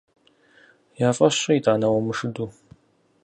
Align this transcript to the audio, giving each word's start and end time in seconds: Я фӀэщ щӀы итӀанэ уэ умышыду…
Я 1.07 1.09
фӀэщ 1.17 1.35
щӀы 1.41 1.53
итӀанэ 1.57 1.87
уэ 1.89 1.97
умышыду… 1.99 2.47